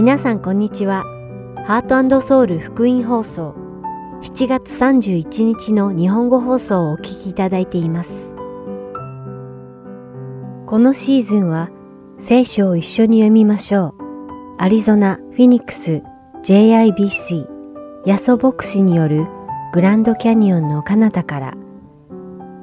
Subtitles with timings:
[0.00, 1.04] 皆さんこんにちは。
[1.66, 3.54] ハートソウル福音放送
[4.22, 8.34] 7月31日の日本語放送をお聞きいただいています。
[10.64, 11.68] このシーズンは
[12.18, 13.94] 聖書を一緒に読みましょう。
[14.56, 16.00] アリゾナ・フィニックス
[16.44, 17.46] JIBC
[18.06, 19.26] ヤソ牧師による
[19.74, 21.54] グランドキャニオンの彼方から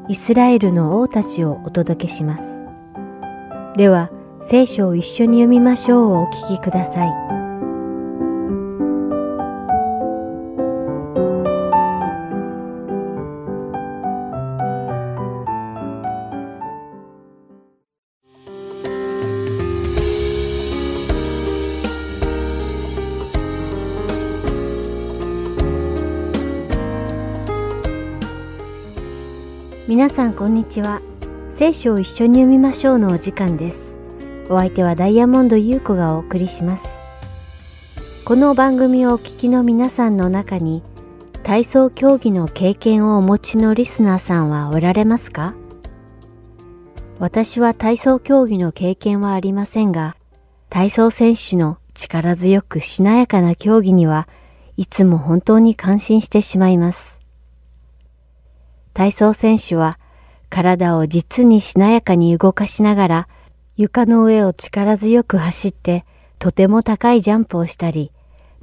[0.10, 2.44] イスラエルの王たちをお届けします。
[3.78, 4.10] では、
[4.50, 7.27] 聖書を一緒に読みましょうをお聞きください。
[30.08, 31.02] 皆さんこんにちは。
[31.58, 33.98] 聖書を一緒に読みましょうのお時間です。
[34.50, 36.88] お相手はダイヤモンド優子がお送りします。
[38.24, 40.82] この番組をお聞きの皆さんの中に
[41.44, 45.56] 体操競技の経験をお持ちのリスナーさんはおられますか？
[47.20, 50.16] 私は体操競技の経験はありませんが、
[50.70, 54.30] 体操選手の力強くしなやかな競技には
[54.78, 57.17] いつも本当に感心してしまいます。
[58.98, 60.00] 体操選手は
[60.50, 63.28] 体を実にしなやかに動かしながら
[63.76, 66.04] 床の上を力強く走って
[66.40, 68.12] とても高いジャンプをしたり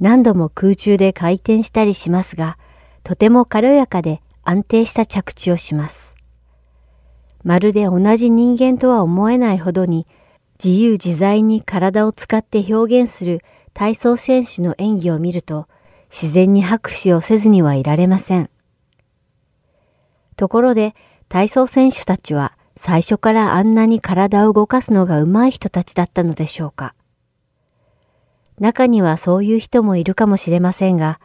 [0.01, 2.57] 何度も空中で回転したりしますが
[3.05, 6.15] とても軽やかで安定した着地をします。
[7.45, 10.05] まるで同じ人間とは思えないほどに
[10.61, 13.41] 自由自在に体を使って表現する
[13.73, 15.69] 体操選手の演技を見ると
[16.11, 18.49] 自然に拍手をせずにはいられません。
[20.35, 20.95] ところで
[21.29, 26.93] 体操選手たちは最初からあんなに体を動かすのが上手い人たちだったのでしょうか。
[28.59, 31.19] 中にはそういう人もいるかもしれませんが、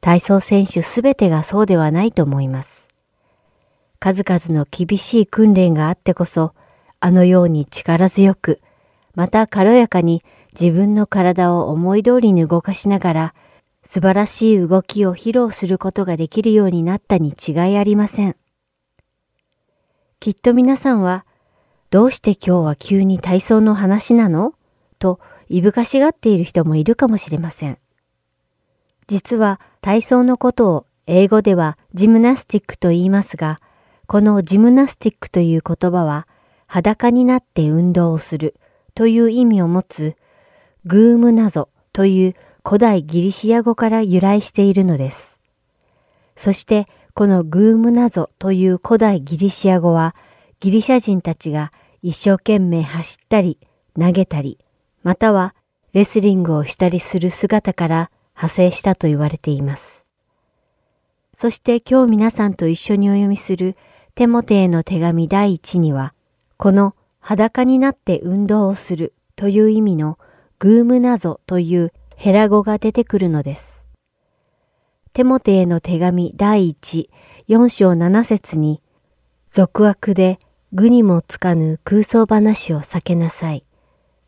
[0.00, 2.88] 体操選手すべてがそうではないと思います。
[4.00, 6.52] 数々の厳しい訓練があってこそ、
[7.00, 8.60] あのように力強く、
[9.14, 10.22] また軽やかに
[10.58, 13.34] 自分の体を思い通りに動かしながら、
[13.82, 18.36] 素晴らしい動きを披露することができるようになったに違いありません。
[20.24, 21.26] きっと皆さんは、
[21.90, 24.54] どうして今日は急に体操の話なの？
[24.98, 25.20] と
[25.50, 27.76] いぶかしがっている人もいるかもしれません。
[29.06, 33.58] 実は体操のことを英語ではジムナスティックと言いますが、
[34.06, 36.26] このジムナスティックという言葉は
[36.68, 38.58] 裸になって運動をする
[38.94, 40.16] という意味を持つ
[40.86, 42.34] グームナゾという
[42.66, 45.38] 古代ギリシア語から由来しているのです。
[46.34, 50.16] そしてこのグームナゾという古代ギリシア語は
[50.58, 51.70] ギリシャ人たちが
[52.02, 53.56] 一生懸命走ったり
[53.96, 54.58] 投げたり
[55.04, 55.54] または
[55.92, 60.04] レスリングをしたりする姿から派生したと言われています。
[61.36, 63.76] そして今日皆さんと一緒にお読みする
[64.16, 66.14] テモテへの手紙第一には
[66.56, 70.18] この裸になって運動をするという意味の
[70.58, 73.83] グームナゾというヘラ語が出てくるのです。
[75.14, 77.08] テモテへの手紙第一
[77.48, 78.82] 4章7節に、
[79.48, 80.40] 俗悪で
[80.72, 83.64] 愚にもつかぬ空想話を避けなさい。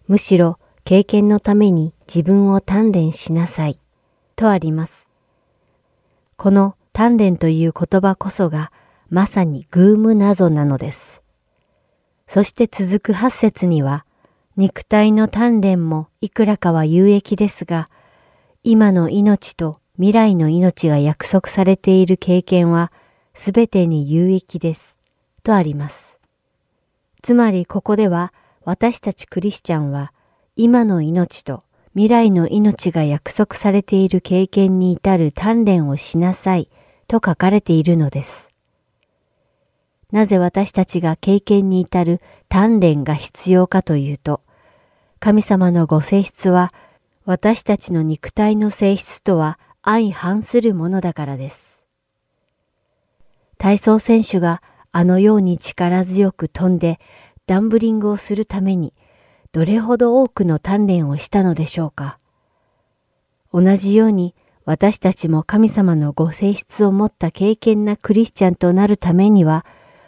[0.07, 3.81] むしろ経験のために自分を鍛錬しなさい。
[4.37, 5.09] とあります。
[6.37, 8.71] この鍛錬という言葉こそが
[9.11, 11.21] まさにグーム謎なのです。
[12.29, 14.07] そして続く8節には、
[14.57, 17.87] 肉体の鍛錬もいくらかは有益ですが、
[18.63, 22.93] 今の命と未来の命が約束されている経験は
[23.35, 24.99] すべてに有益です。
[25.43, 26.19] とあります。
[27.23, 28.33] つまりここでは
[28.65, 30.13] 私たちクリスチャンは
[30.55, 31.61] 今の命と
[31.93, 36.69] 未来の命が約束されている経験に至る鍛錬をしなさい
[37.09, 38.51] と書かれているのです。
[40.13, 42.21] なぜ私たちが経験に至る
[42.51, 44.43] 鍛錬が必要かというと、
[45.21, 46.73] 神様のご性質は
[47.25, 49.59] 私たちの肉体の性質とは
[49.89, 51.85] 相反するものだからです。
[53.57, 54.61] 体操選手が
[54.91, 56.99] あのように力強く飛んで
[57.47, 58.93] ダンブリングをするために
[59.53, 62.19] どれほど多くの鍛錬をしたのでしょうか。
[63.53, 64.35] 同じように
[64.65, 69.65] 私たちも神様のご性質を持った敬虔なクリスチャンとなるためには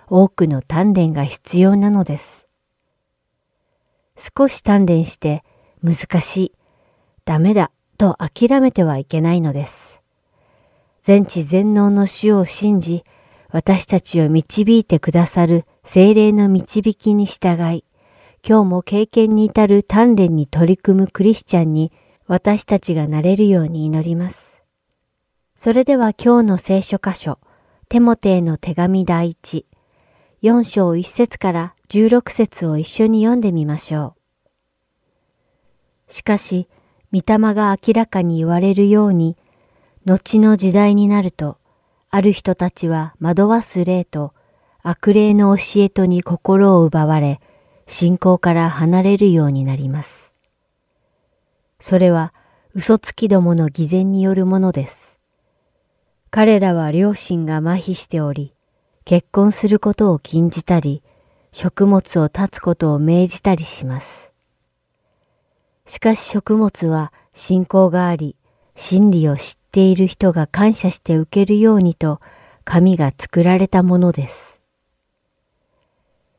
[0.09, 2.49] 多くの鍛錬が必要なのです。
[4.17, 5.45] 少し鍛錬して
[5.85, 6.53] 難しい、
[7.25, 10.01] ダメだと諦めてはいけないのです。
[11.03, 13.05] 全知全能の主を信じ、
[13.51, 17.85] 私たちを導いてくださる精霊の導きに従い、
[18.47, 21.93] 今日も経験に至る鍛錬に取り組むクリスチャンに
[22.27, 24.63] 私たちがなれるように祈ります。
[25.57, 27.39] それでは今日の聖書箇所、
[27.89, 29.67] テモテへの手紙第一、
[30.43, 34.15] 4章1節から16節を一緒に読んでみましょ
[36.09, 36.13] う。
[36.13, 36.69] しかし、
[37.13, 39.37] 御霊が明らかに言われるように、
[40.05, 41.59] 後の時代になると、
[42.11, 44.33] ある人たちは惑わす霊と
[44.83, 47.41] 悪霊の教えとに心を奪われ、
[47.87, 50.33] 信仰から離れるようになります。
[51.81, 52.33] それは
[52.75, 55.19] 嘘つきどもの偽善によるものです。
[56.31, 58.55] 彼らは両親が麻痺しており、
[59.05, 61.03] 結婚することを禁じたり、
[61.53, 64.33] 食物を断つことを命じたりします。
[65.89, 68.37] しかし食物は信仰があり、
[68.77, 72.21] 真理を知っている人が感謝して受けるようにと
[72.65, 74.61] 神が作られたものです。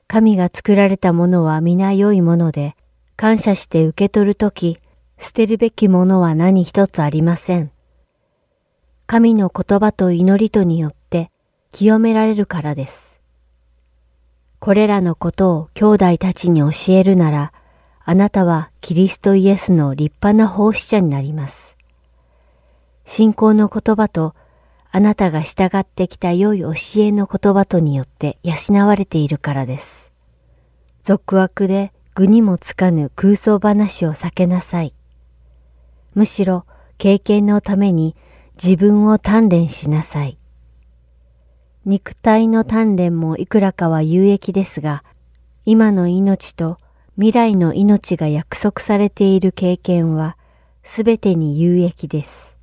[0.07, 2.75] 神が作られたものは皆良いもので、
[3.16, 4.78] 感謝して受け取るとき、
[5.18, 7.72] 捨てるべきものは何一つありません。
[9.07, 11.31] 神の言葉と祈りとによって
[11.72, 13.19] 清められるからです。
[14.60, 17.52] これらのことを兄弟たちに教えるなら、
[18.10, 21.78] あなたはキリストイエスの立派な奉仕者になります。
[23.06, 24.34] 信仰の言葉と
[24.90, 26.72] あなたが従ってきた良い教
[27.04, 30.12] えの言葉とによって養われているからです。
[31.04, 34.96] 俗悪で具にもつかぬ空想話を避けなさい。
[36.16, 36.66] むしろ
[36.98, 38.16] 経験のために
[38.56, 40.40] 自分を鍛錬しなさい。
[41.86, 45.04] 肉体の鍛錬もいくらかは有益ですが、
[45.64, 46.80] 今の命と
[47.19, 50.38] 未来の命が約束されている経験は
[50.83, 52.56] すべてに有益です。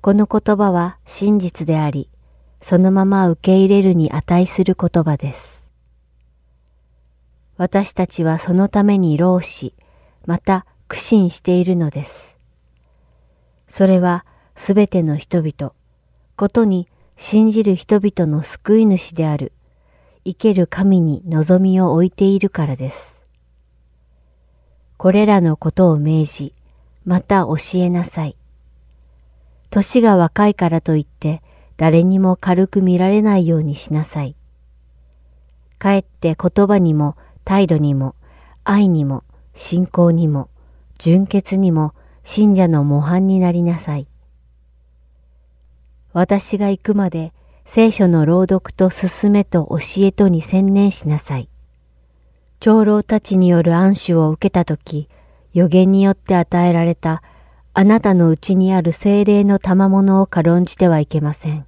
[0.00, 2.08] この言葉は真実であり、
[2.62, 5.66] そのまま受け入れるに値する言葉です。
[7.56, 9.74] 私たちはそのために労し、
[10.24, 12.38] また苦心しているのです。
[13.66, 14.24] それは
[14.54, 15.72] すべての人々、
[16.36, 16.86] ことに
[17.16, 19.50] 信じる人々の救い主である、
[20.24, 23.15] 生ける神に望みを置いているからです。
[24.96, 26.54] これらのことを命じ、
[27.04, 28.36] また教えなさい。
[29.70, 31.42] 年が若いからといって
[31.76, 34.34] 誰にも軽く見られないようにしなさい。
[35.78, 38.14] かえって言葉にも態度にも
[38.64, 40.48] 愛にも信仰にも
[40.98, 41.94] 純潔にも
[42.24, 44.08] 信者の模範になりなさい。
[46.12, 47.34] 私が行くまで
[47.66, 51.50] 聖書の朗読と進めと教えとに専念しなさい。
[52.60, 55.08] 長老たちによる暗守を受けたとき、
[55.52, 57.22] 予言によって与えられた
[57.78, 61.66] あなたのうちにある精霊の賜物を軽んじてはいけません。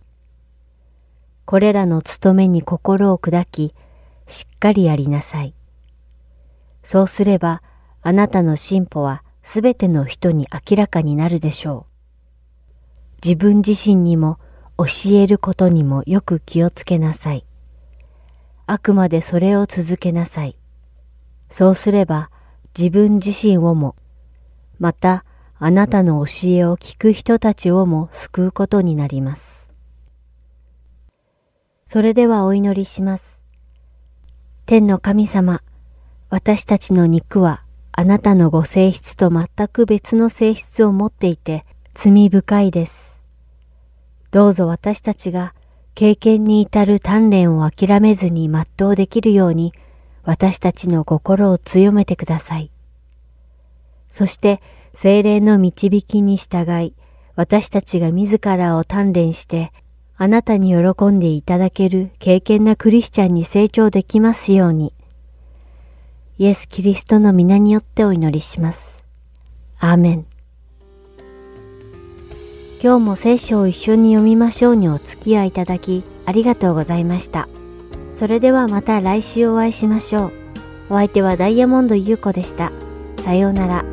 [1.45, 3.75] これらの務めに心を砕き、
[4.27, 5.55] しっかりやりなさい。
[6.83, 7.63] そうすれば、
[8.03, 13.25] あなたの進歩はすべての人に明らかになるでしょう。
[13.25, 14.39] 自分自身にも
[14.77, 17.47] 教えることにもよく気をつけなさい。
[18.67, 20.58] あくまでそれを続けなさい。
[21.51, 22.31] そうすれば
[22.79, 23.97] 自分自身をも、
[24.79, 25.25] また
[25.59, 29.69] あなたの教えを聞く人たちをも救うことになります。
[31.87, 33.43] それではお祈りします。
[34.67, 35.63] 天の神様、
[36.31, 43.21] 私たちの肉はあなたのご性質と全く別の性質を持っていて罪深いです。
[44.31, 45.55] どうぞ私たちが
[45.95, 49.73] 経験に至る鍛錬を諦めずに全うできるように
[50.29, 52.71] 私たちの心を強めてください。
[54.11, 54.61] そして
[54.93, 56.93] 精霊の導きに従い、
[57.35, 59.73] 私たちが自らを鍛錬して、
[60.19, 64.93] あなたに喜んでいただける敬虔なクリスチャンに成長できますように。
[66.37, 69.03] イエス・キリストの皆によってお祈りします。
[69.79, 70.27] アーメン。
[72.83, 77.49] 今日も聖書を一緒に読みましょうにお付き合いいただきありがとうございました。
[78.19, 80.33] それではまた来週お会いしましょう。
[80.91, 82.73] お相手はダイヤモンド優子でした。
[83.23, 83.85] さようなら。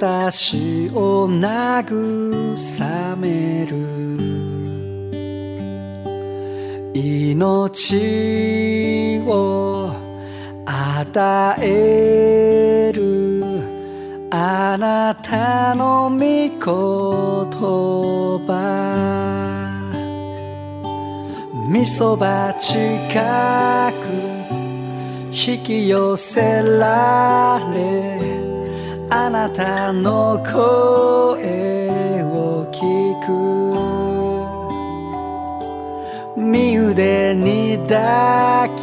[0.00, 3.76] 私を慰める。
[6.94, 9.90] 命を
[10.64, 13.44] 与える。
[14.30, 16.58] あなたの御言
[18.46, 18.48] 葉。
[21.68, 24.08] みそば近く
[25.30, 28.09] 引き寄せられ
[29.22, 32.80] あなたの声を聞
[33.20, 33.28] く。
[36.40, 38.80] 身腕に抱き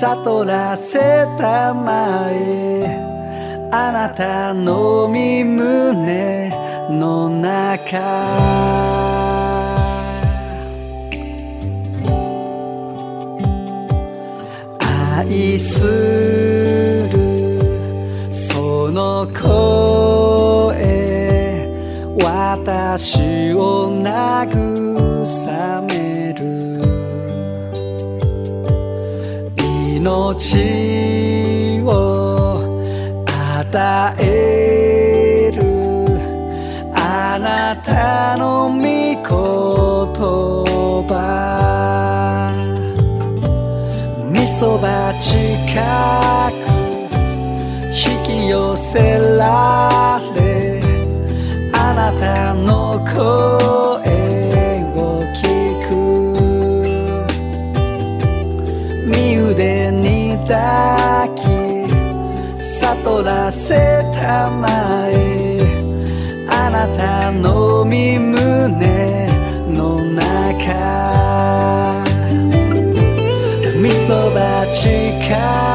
[0.00, 6.50] 悟らせたまえあなたの身胸
[6.88, 8.00] の中。
[14.80, 15.84] 愛す
[17.12, 17.13] る
[18.94, 19.34] の声
[22.22, 26.78] 私を慰める。
[29.56, 32.62] 命を
[33.26, 35.64] 与える。
[36.94, 38.84] あなたの御言
[41.08, 42.52] 葉。
[44.30, 46.13] みそば近
[48.94, 50.80] せられ
[51.72, 53.18] あなたの声
[54.94, 55.42] を聞
[55.88, 55.90] く。
[59.04, 61.42] 身腕に抱き
[62.62, 65.18] 悟らせたまえ。
[66.48, 69.28] あなたの身胸
[69.70, 70.22] の中。
[73.76, 75.73] みそば近く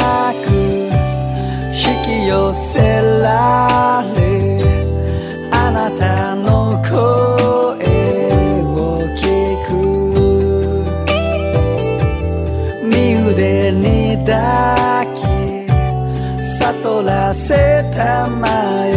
[17.99, 18.88] せ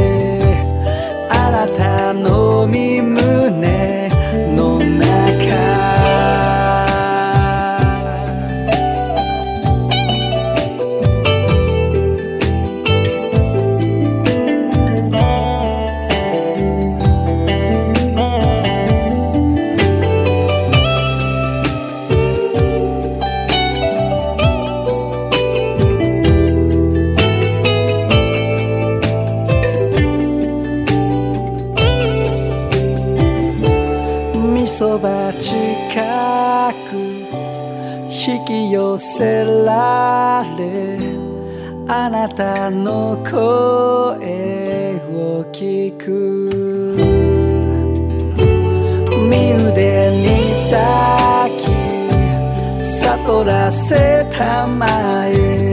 [42.32, 43.36] あなたの声
[45.12, 46.48] を聞く。
[49.28, 50.24] 身腕に
[50.70, 51.60] 抱き
[53.02, 54.86] 悟らせたま
[55.26, 55.71] え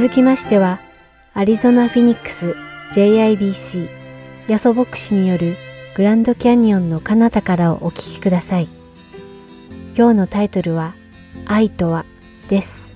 [0.00, 0.78] 続きましては、
[1.34, 2.54] アリゾナ・フィニックス
[2.92, 3.88] JIBC
[4.46, 5.56] ヤソ牧師による
[5.96, 8.68] グランドキャニオンの彼方からをお聞きください。
[9.96, 10.94] 今日のタイトルは、
[11.46, 12.04] 愛とは
[12.48, 12.94] です。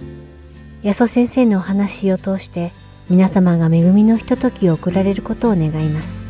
[0.84, 2.70] ヤソ先生のお話を通して、
[3.10, 6.24] 皆様が恵みのひとときを送られることを願います。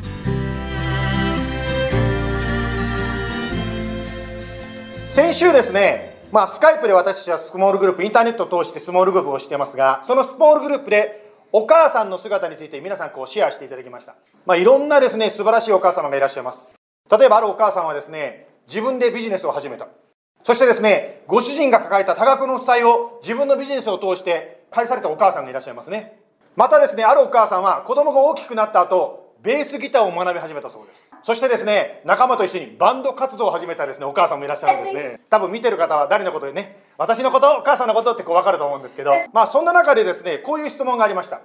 [5.10, 14.14] 先週ですね、まあ、スカイプで私はスモールグループ、インターネットを通してスモールグループをしてますが、そのスモールグループでお母さんの姿について皆さんこうシェアしていただきました。
[14.46, 16.72] まあ、いろんなですね、素晴らしいお母様がいらっしゃいます。
[17.10, 19.88] 例えばあるお母さんはですね、自分でビジネスを始めた。
[20.42, 26.18] そしてですね、ご主人が抱えた多額の負債を自分のビジネスを通して返されたお母さんがいらっしゃいますね。
[26.56, 31.10] またですね、あるお母さんは子供が大きくなった後、ベースギターを学び始めたそうです。
[31.24, 35.20] そしてですね仲間と一緒にバンド活動を始めたですねお母さんもいらっしゃるんですね。
[35.28, 41.40] 多分見てる方は誰のことでね私のことお母さんのことってこう分かると思うんですけどまあそんな中でですねこういう質問がありました。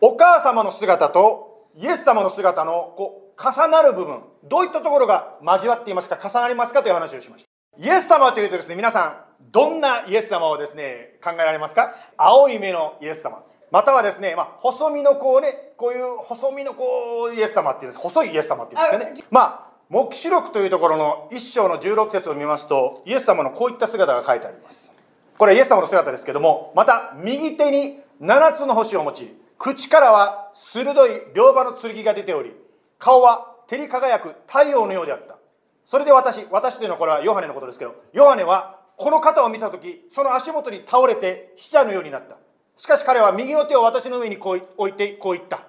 [0.00, 7.50] お母様の姿とイエス様の姿のこう重なる部分どういったところが交わっていますか重なりますかという話をしました。
[7.78, 11.94] イエス様というとですね皆さんどんなイエス様をですね考えられますか？
[12.16, 18.02] 青い目のイエス様またはですね、まあ、細身のこうねこういう細身のこうイエス様っていうんです。
[18.02, 19.28] 細いイエス様っていうんですかね。
[19.30, 24.90] まあ黙示録というところの1章の16節を見ますとイエス様のこういった姿が書いてあります。
[25.38, 32.52] これはイエス様の姿ですけどもまた右手に7つの星を持ち口からは鋭い両刃の剣が出ており
[32.98, 35.36] 顔は照り輝く太陽のようであった。
[35.84, 42.36] それで私私というのはこれはヨハネのことですけどヨハネはこの肩を見た時その足元に倒れて死者のようになった
[42.76, 45.66] しかし彼は右の手を私の上にこう置いてこう言った。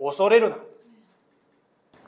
[0.00, 0.56] 恐れるな。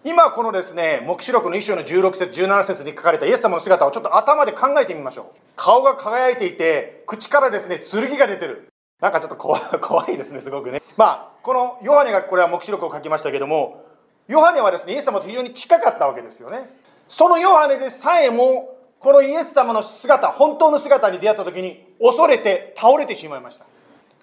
[0.02, 5.40] 今このですね黙示録の一章の16節17節に書かれたイエス様の姿をちょっと頭で考えてみましょう。
[5.56, 8.68] 顔が輝いていて口からですね剣が出てる。
[9.00, 10.80] なんかちょっと怖 怖いですねすごくね。
[10.96, 13.84] まあこのヨハネがこれは黙示録を書きましたけども
[14.26, 16.70] ヨハネはですねイエス様と非常に近かったわけですよね。
[17.08, 23.66] そのヨハネでさえもこのイエス様の姿本当の姿に出会った時に恐れて倒れてしまいました。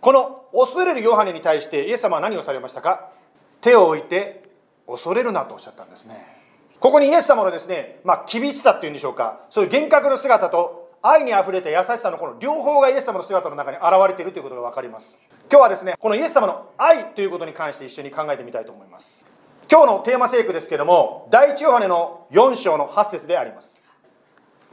[0.02, 3.10] この恐れるヨハネに対してイエス様は何をされましたか？
[3.62, 4.50] 手を置いて
[4.88, 6.38] 恐れるなとおっしゃったんですね。
[6.80, 9.42] ここにイエス様のですね、まあ、厳しさっていうんでしょうか。
[9.50, 15.20] そういう厳格の姿と愛にあふれた優しさのこの両方がイエス様の姿の中に現れているということが分かります。
[15.50, 19.26] 今日はですねこのイエス様の愛ということに関して一緒に考えてみたいと思います。
[19.70, 23.82] 今日のテーマ聖句ですけども第一ヨハネの4章の8節であります。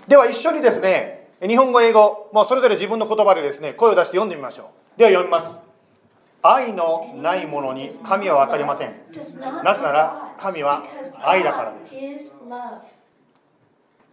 [0.06, 4.66] では一緒にですね日本語英語もうそれぞれ自分の言葉でですね声を出して読んでみましょう。
[4.96, 5.60] では読みます。
[6.40, 8.94] 愛のないものに神は分かりません。
[9.64, 10.84] なぜなら神は
[11.22, 11.96] 愛だからです。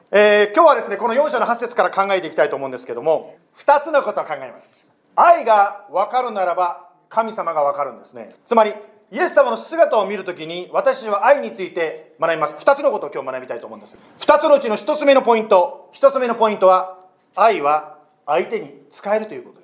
[0.09, 4.83] えー、今日はですねこの4章の8節から考えていきたいと思うんですけども2つのことを考えます。
[5.15, 8.33] 愛が分かるならば神様が分かるんですね。
[8.47, 8.73] つまり
[9.11, 12.55] イエス様の姿を見るときに私は愛について学びます。
[12.55, 13.99] 2つのことを今日学びたいと思うんです。
[14.17, 15.91] 2つのうちの1つ目のポイント。
[15.93, 16.97] 1つ目のポイントは
[17.35, 19.60] 愛は相手に使えるということ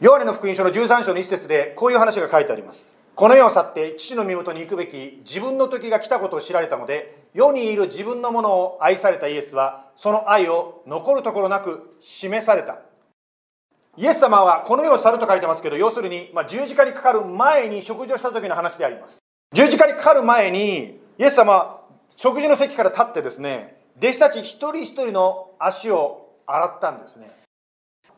[0.00, 2.96] ヨハネの福音書の13章の一節でこういう話が書いてあります。
[3.14, 12.78] この世を去って父の身元に行くべき自分の時が来たことを知られたので世にいる自分のものを愛されたイエスはその愛を残るところなく示された。
[13.98, 19.18] イエス様はこの世を去ると書いてますけど要するに、まあ、十字架にかかる前に食事をした時の話であります。
[19.52, 21.80] 十字架にかかる前にイエス様は
[22.16, 27.39] 食事の席から立ってですね弟子たち一人一人の足を洗ったんですね。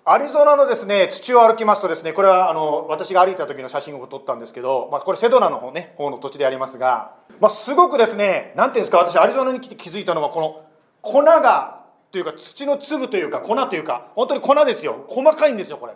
[0.04, 10.64] アリゾナのですね土を歩きますとですねこれはあの私が歩いた時の写真を撮ったんですけど、まあ、これセドナの方,、ね、方の土地でありますが、まあ、すごくですね何ていうんですか私アリゾナに来て気づいたのはこの
[11.02, 15.06] 粉がというか土の粒というか粉というか本当に粉ですよ。
[15.08, 15.92] 細かいんですよこれ、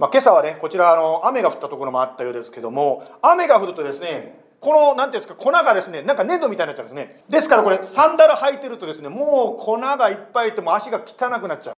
[0.00, 7.22] まあ、今朝はねこちらあの雨が降ったところもあったようですけども雨が降るとですねこの何ていうんですか粉がですねなんか粘土みたいになっちゃうんですね。
[7.28, 11.75] ですからこれサンダル履いてるとですねもう粉がいっぱいいても足が汚くなっちゃう。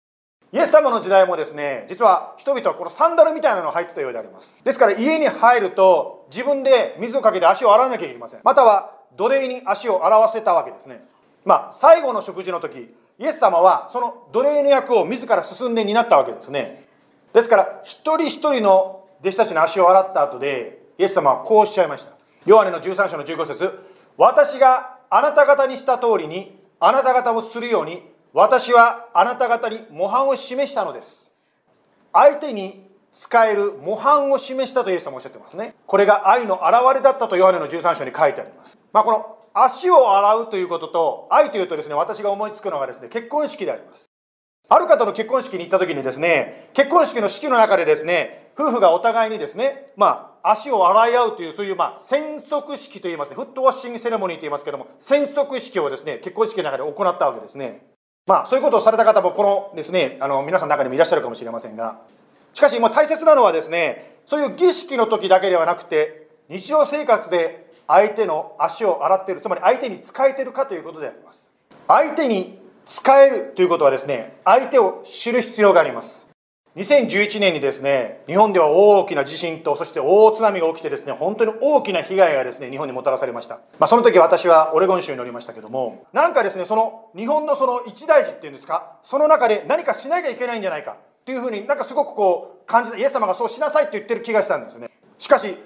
[0.54, 4.56] イエス様の時代もですね実は人々はこのサンダルみたいなのを履いてたようであります。
[4.64, 8.40] ですから家に入ると自分で水をかけて足を洗わなきゃいけません。
[8.44, 11.04] または奴隷に足を洗わせたわけですね。
[11.44, 16.88] まあ最後の食事の時イエス様はその奴隷の役を自ら進んで担ったわけですね。
[17.34, 22.12] ですから一人一人の弟子たちの足を洗った後でイエス様はこうおっしゃいました。
[22.46, 23.80] ヨハネの13章の15節
[24.16, 28.04] 私があなた方にした通りにあなた方もするように
[28.38, 31.32] 私はあなた方に模範を示したのです。
[32.13, 35.73] 相手に使える模範を示したとイエス様おっしゃってますね。
[35.88, 38.78] これが愛の表れだったとヨハネの13章に書いてあります。
[38.93, 44.06] まあこの足を洗うということと愛というとですね私が思いつくのがですね結婚式であります。
[44.69, 57.97] ある方の結婚式に行った時にですね結婚式の式の中でですね夫婦がお互いにですねまあ足を洗い合うというそういうまあ洗足式といいますねフットワッシングセレモニーと言いますけども洗足式をですね結婚式の中で行ったわけですね。
[58.28, 62.02] まあ、そういうことをされた方も、このですね、あの、皆さんの中にもいらっしゃるかもしれませんが、
[62.54, 71.50] しかし、もう大切なのはですね、そういう儀式の時だけではなくて、日常生活で相手の足を洗っている、つまり相手に使えているかということであります。
[71.88, 76.27] 相手に使えるということはですね、相手を知る必要があります。
[76.78, 83.56] 2011年にですね、日本では大きな地震と、そして大津波が起きてですね、本当に大きな被害がですね、日本にもたらされました。
[83.80, 94.92] まあ、その時私はオレゴン州におりましたけども、なんかですね、その日本のその一大事っていうんですか、その中で何かしなきゃいけないんじゃないかっていうふうになんかすごくこう感じた、イエス様がそうしなさいって言ってる気がしたんですね。
[95.18, 95.58] しかし、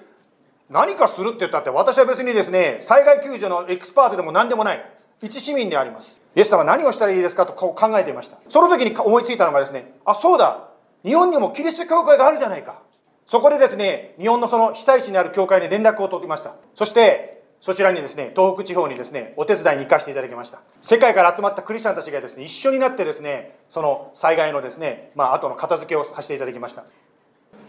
[0.72, 4.86] 何かするって言ったって私は別にですね災害救助のエキスパートでも何でもない
[5.22, 10.71] 一市民でありますイエス様何をしたらいいですかと考えていましたその時に思いついたのがですねあそうだ
[11.04, 12.82] 日本にもキリスト教会があるじゃないか。
[13.26, 16.56] そこでですね日本のその被災地にある教会に連絡を取りました。
[16.76, 20.62] そしてそちらにですね東北地方にですねお手伝いに行かせていただきました。
[20.82, 26.84] 世界から集まったクリスチャンたちがですね一緒になってですねその災害のですねまあ後の片付けをさせていただきました。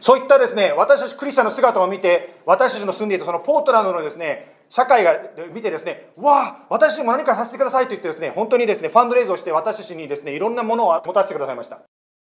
[0.00, 5.16] そういったですね、私たちクリスチャンの姿を見て、私たちの住んでいたそのポートランドのですね、社会が
[5.52, 11.82] 見てですね、わあ、私たちも何かさせてくださいと言ってですね、本当にですね、ファンドレイズをして私たちにですね、いろんなものを持たせてくださいました。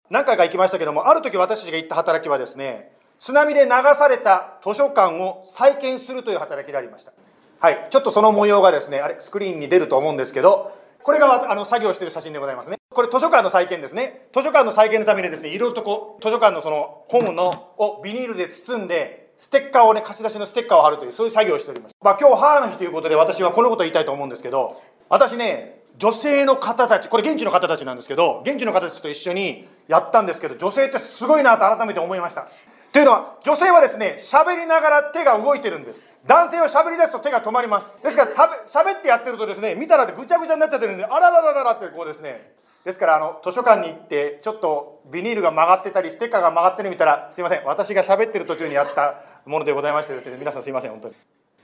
[0.09, 7.13] 何回か行きましたけども、ある時私たちが行った働きはですね、津波で流された図書館を再建するという働きでありました。
[7.59, 12.79] はい、ちょっとその模様がですね、あれ、スクリーンに出ると思うんですけど、これがあの作業している写真でございますね。
[12.91, 14.29] これ図書館の再建ですね。
[14.35, 21.95] 図書館の再建のためにですね、いろいろとこう、図書館のその本のをビニールで包んで、ステッカーをね、貸し出しのステッカーを貼るという、そういう作業をしております。
[22.01, 32.49] まあ今日母の日ということで私はこのことを言いたいと思うんですけど、私ね、女性の方たち、これ現地の方たちなんですけど、現地の方たちと一緒にやったんですけど、女性ってすごいなと改めて思いました。
[32.93, 36.19] というのは女性はですね喋りながら手が動いてるんです。
[36.27, 38.03] 男性は喋り出すと手が止まります。
[38.03, 38.31] ですから
[38.67, 42.55] 喋ってやってるとですね見たらぐちゃぐちゃになっちゃってるんであらららららってこうですね。
[42.85, 47.65] ですからあの図書館に行ってちょっとビニールが曲がってたりステッカーが曲がってる見たらすいません。
[47.65, 51.15] 私が喋ってる途中にやったものでございましてですね皆さんすいません本当に。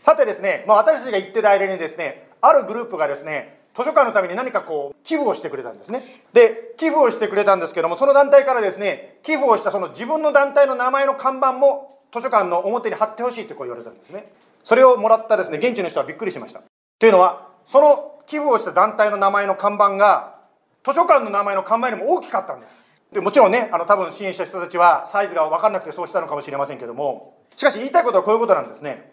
[0.01, 6.23] さてですね、まあ、私たちが行ってる間にですねあるグループがですね図書館のために何かこう寄付をしてくれたんですね。
[6.33, 14.33] で寄付をしてくれたんですけどもその団体からですね寄付をしたその自分の団体の名前の看板も図書館の表に貼ってほしいってこう言われたんですね。
[14.63, 16.63] それをもらったですね現地の人はびっくりしました。
[16.99, 20.37] というのはその寄付をした団体の名前の看板が
[20.85, 22.85] 図書館の名前の看板よりも大きかったんです。
[23.13, 27.39] でもちろんねあの多分支援した人たちはサイズが分かんなくてそうしたのかもしれませんけども。
[27.57, 29.13] しかし言いたいことはこういうことなんですね。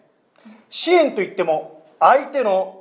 [0.68, 2.79] 支援といっても相手の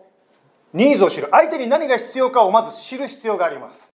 [0.74, 1.30] ニーズを知る。
[1.32, 3.90] 相手に何が必要かをまず知る必要があります。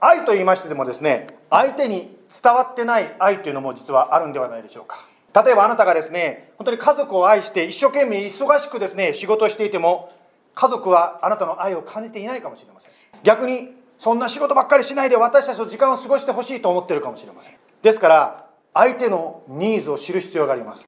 [0.00, 5.04] 愛と言いましてでもですね相手に伝わってない愛というのも実はあるんではないでしょうか。
[5.34, 10.12] 例えばあなたがですね本当に家族を愛して一生懸命忙しくですね仕事をしていても
[10.54, 12.92] 家族はあなたの愛を感じていないかもしれません。
[13.22, 17.54] 逆にそんな仕事ばっかりしないで私たちと時間を過ごしてほしいと思ってるかもしれません。
[17.82, 20.84] ですから相手のニーズを知る必要があります。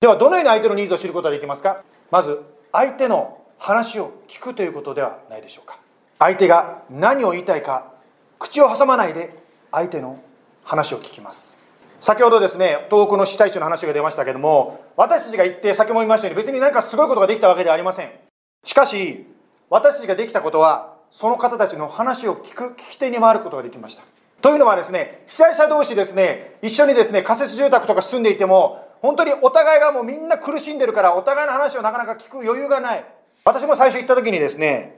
[0.00, 1.82] ではどのように相手のニーズを知ることができますか？
[2.10, 5.78] まず相手の話を聞くということではないでしょうか。
[6.18, 7.92] 相手が何を言いたいか
[8.40, 9.36] 口を挟まないで
[9.70, 10.20] 相手の
[10.64, 11.56] 話を聞きます。
[12.00, 18.10] 先ほどですね東北の被災地の話が出ましたけども私たちが行って先ほども言いましたように別に何かすごいことができたわけではありません。
[18.64, 19.28] しかし
[19.70, 24.02] 私たちができたことはその方たちの話を聞く聞き手に回ることができました。
[24.40, 33.04] というのはですね被災者同士ですね一緒にですね仮設住宅とか住んでいても本当にお互いがもうみんな苦しんでるからお互いの話をなかなか聞く余裕がない。
[33.44, 34.96] 私も最初行った時にですね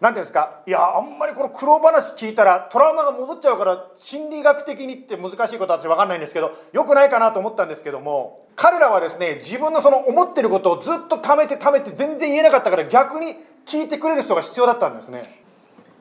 [0.00, 15.42] 何ていうんですかいやあんまりこの苦労話聞いたらトラウマが戻っちゃうから心理学的にって難しいことは私分かんないんですけどよくないかなと思ったんですけども彼らはですね自分のその思ってることをずっと貯めて貯めて全然言えなかったから逆に聞いてくれる人が必要だったんですね。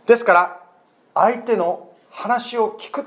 [0.05, 0.61] ですから
[1.13, 3.05] 相手の話を聞く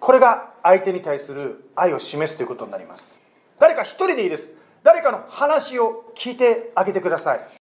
[0.00, 3.20] これが相手に対する愛を示すということになります。
[3.58, 4.52] 誰か一人でいいです。
[4.82, 7.65] 誰かの話を聞いてあげてください。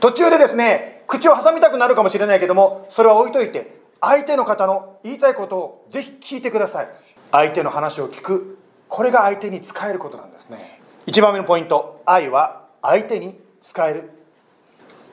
[0.00, 6.88] 途中でですね口を挟みたくなるかもしれないけどもそれは置いといて相手の方の言いたいことをぜひ聞いてください。
[7.32, 8.58] 相手の話を聞く
[8.88, 10.80] これが相手に使えることなんですね。
[11.06, 14.10] 1番目のポイント愛は相手に使える。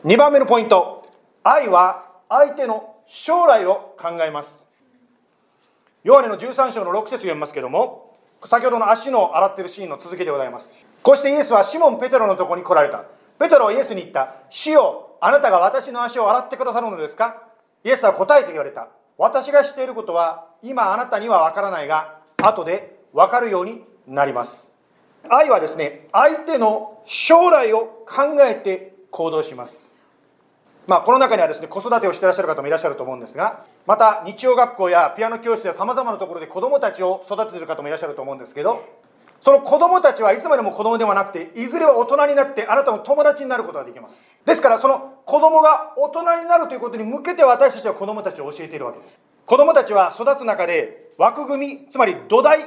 [0.05, 1.09] 2番目のポイント
[1.43, 4.65] 愛は相手の将来を考えます。
[6.03, 10.71] ヨハネの13章の6節読みますけども先ほどの足の洗ってるシーンの続きでございます。
[11.01, 13.05] こうしてイエスはシモン・ペテロのとこに来られた。
[13.39, 14.35] ペトロはイエスに言った。
[14.49, 17.43] 主よ、あなたが私の足を洗ってくださるのですか？
[17.83, 18.87] イエスは答えて言われた。
[19.17, 24.71] 私がしていることは、今あなたにはわからないが、後でわかるようになります。
[25.29, 29.93] 愛はですね、相手の将来を考えて行動します。
[30.87, 38.83] まあ、この中にはですね、子育てをしてらっしゃる方もいらっしゃると思うんですが、また日曜学校やピアノ教室やさまざまなところで子どもたちを育ててる方もいらっしゃると思うんですけど、
[39.45, 44.25] その子供たちはいつまでも子供ではなくていずれは大人になってあなたの友達になることができます。
[44.43, 49.19] ですからその子供が大人になるということに向けて私たちは子供たちを教えているわけです。
[49.45, 52.65] 子供たちは育つ中で枠組みつまり土台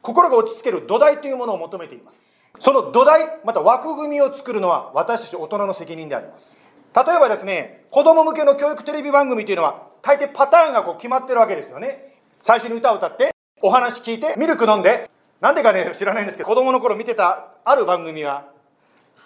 [0.00, 2.26] 心が落ち着ける土台というものを求めています。
[2.60, 6.56] その土台また枠組みを作るのは私たち大人の責任であります。
[6.94, 12.14] 例えばですね子供向けの教育テレビ番組というのは大抵パターンがこう決まってるわけですよね。
[12.42, 18.46] 最初に歌を歌ってお話聞いてミルク飲んでなんでかね知らないんですけど子供の頃見てたある番組は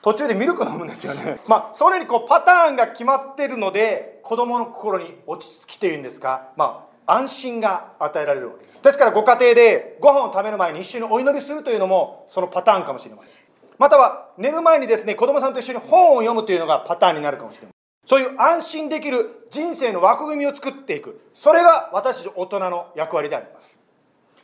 [0.03, 1.41] 途中でミルク飲むんですよね。
[1.47, 8.83] まあそれにこうパターンが決まってるので子供の心に落ち着きというんですかまあ安心が与えられるわけです。
[8.83, 13.33] ですからご家庭でご飯を食べる前に一緒にお祈りするというのもそのパターンかもしれません。
[13.79, 17.71] または寝る前にですね子供さんと一緒に本を読むというのがパターンになるかもしれません。
[18.07, 21.21] そういう安心できる人生の枠組みを作っていく。
[21.35, 23.80] それが私大人の役割であります。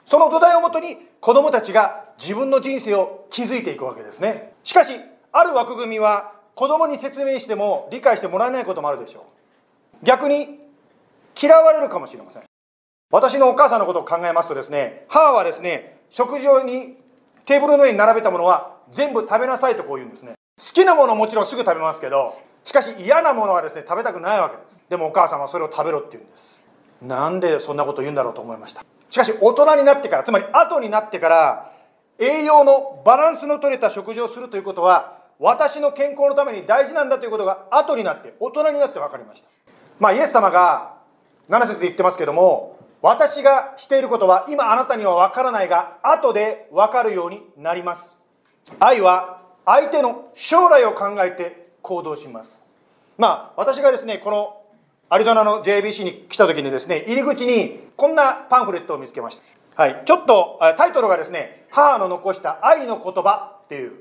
[0.06, 4.54] その土台をもとに子供たちが自分の人生を築いていくわけですね。
[4.62, 4.94] しかし
[5.32, 9.26] ある枠組みは子供に説明しても理解してもらえないこともあるでしょ
[10.02, 10.06] う。
[10.06, 10.60] 逆に
[11.40, 12.42] 嫌われるかもしれません。
[13.10, 16.96] 私のお母さんのことを考えますとですね母はですね食事用に
[17.44, 20.34] テーブルの上に並べたものは全部食べなさいとこう言うんですね。
[20.58, 24.84] 好きなものもちろんすぐ食べますけどしかし嫌なものはですね食べたくないわけです。
[24.88, 26.56] でもお母さんはそれを食べろって言うんです。
[27.02, 28.84] なんでそんなこと言うんだろうと思いました。
[29.16, 31.72] しかし大人になってからつまり後になってから
[32.18, 39.48] 栄養のバランスの取れた食事をするということは私の健康のために大事なんだということが後になって大人になって分かりました。
[39.98, 40.96] まあイエス様が
[41.48, 48.18] 7節で言ってますけども私がしていることは今あなたには分からないが後で分かるようになります。
[48.78, 52.66] 愛は相手の将来を考えて行動します。
[53.16, 54.60] まあ私がですねこの
[55.08, 59.40] アリゾナの JBC に来た時にですね入り口にこんなパンフレットを見つけまし
[59.74, 59.82] た。
[59.82, 60.02] はい。
[60.04, 63.92] ちょっとタイトルがですね母の残した愛の言葉っていう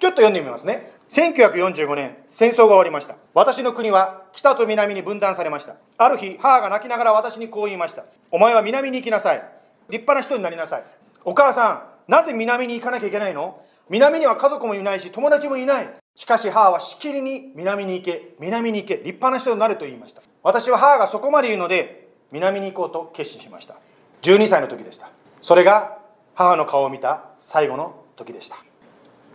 [0.00, 0.92] ちょっと読んでみますね。
[1.10, 3.16] 1945年戦争が終わりました。
[3.34, 5.76] 私の国は北と南に分断されました。
[5.98, 8.06] ある日母が泣きながら私にこう言いました。
[8.30, 9.44] お前は南に行きなさい。
[9.90, 10.84] 立派な人になりなさい。
[11.26, 13.60] お母さんなぜ南に行かなきゃいけないの？
[13.90, 15.90] 南には家族もいないし友達もいない。
[16.16, 20.22] しかし母はしきりに南に行け南に行け立派な人になると言いました。
[20.44, 23.76] 私は母がそこまで言うので南に行こうと決心しました。
[24.22, 25.10] 12歳の時でした。
[25.42, 25.98] それが
[26.34, 28.56] 母の顔を見た最後の時でした。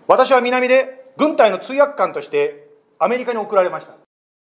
[0.07, 2.69] 私は南で軍隊の通訳官として
[2.99, 3.95] アメリカに送られました。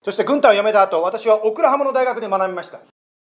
[0.04, 2.82] そして軍隊を辞めた後私はオクラハマの大学で学びました。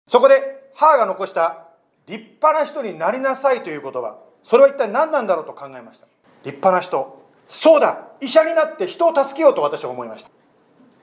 [0.09, 1.67] そこで母が残した
[2.07, 4.21] 立派な人になりなさいという言葉。
[4.45, 6.07] それは一体何なんだろうと考えました。
[6.45, 7.27] 立派な人。
[7.49, 8.07] そうだ。
[8.21, 10.31] 医者になって人を助けようと私は思いました。